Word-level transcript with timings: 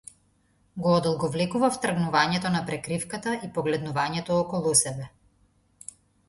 Го 0.85 0.93
одолговлекував 0.99 1.75
тргнувањето 1.83 2.51
на 2.55 2.61
прекривката 2.69 3.35
и 3.49 3.51
погледнувањето 3.59 4.39
околу 4.39 4.73
себе. 4.83 5.07